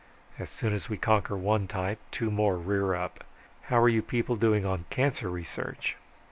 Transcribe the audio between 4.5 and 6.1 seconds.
on cancer research?"